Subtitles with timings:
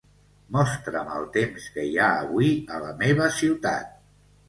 [0.55, 3.99] Mostra'm el temps que hi ha avui a la meva ciutat.